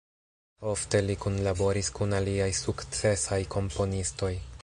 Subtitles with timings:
[0.69, 4.35] Ofte li kunlaboris kun aliaj sukcesaj komponistoj.